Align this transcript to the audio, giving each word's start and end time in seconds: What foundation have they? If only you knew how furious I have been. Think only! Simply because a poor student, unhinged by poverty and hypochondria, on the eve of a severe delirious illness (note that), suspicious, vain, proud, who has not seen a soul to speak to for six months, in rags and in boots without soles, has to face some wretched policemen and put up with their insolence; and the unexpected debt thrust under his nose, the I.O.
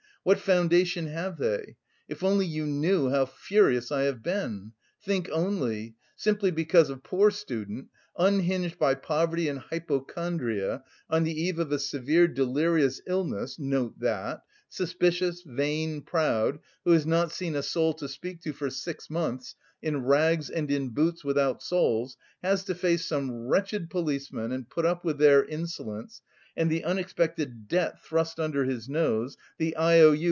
What 0.23 0.37
foundation 0.39 1.07
have 1.07 1.37
they? 1.39 1.77
If 2.07 2.23
only 2.23 2.45
you 2.45 2.67
knew 2.67 3.09
how 3.09 3.25
furious 3.25 3.91
I 3.91 4.03
have 4.03 4.21
been. 4.21 4.73
Think 5.03 5.27
only! 5.31 5.95
Simply 6.15 6.51
because 6.51 6.91
a 6.91 6.97
poor 6.97 7.31
student, 7.31 7.87
unhinged 8.15 8.77
by 8.77 8.93
poverty 8.93 9.47
and 9.47 9.57
hypochondria, 9.57 10.83
on 11.09 11.23
the 11.23 11.33
eve 11.33 11.57
of 11.57 11.71
a 11.71 11.79
severe 11.79 12.27
delirious 12.27 13.01
illness 13.07 13.57
(note 13.57 13.97
that), 13.97 14.43
suspicious, 14.69 15.41
vain, 15.43 16.03
proud, 16.03 16.59
who 16.85 16.91
has 16.91 17.07
not 17.07 17.31
seen 17.31 17.55
a 17.55 17.63
soul 17.63 17.91
to 17.95 18.07
speak 18.07 18.41
to 18.41 18.53
for 18.53 18.69
six 18.69 19.09
months, 19.09 19.55
in 19.81 20.03
rags 20.03 20.51
and 20.51 20.69
in 20.69 20.89
boots 20.89 21.23
without 21.23 21.63
soles, 21.63 22.15
has 22.43 22.63
to 22.65 22.75
face 22.75 23.03
some 23.07 23.47
wretched 23.47 23.89
policemen 23.89 24.51
and 24.51 24.69
put 24.69 24.85
up 24.85 25.03
with 25.03 25.17
their 25.17 25.43
insolence; 25.43 26.21
and 26.57 26.69
the 26.69 26.83
unexpected 26.83 27.67
debt 27.69 27.97
thrust 28.03 28.37
under 28.37 28.65
his 28.65 28.89
nose, 28.89 29.37
the 29.57 29.73
I.O. 29.77 30.17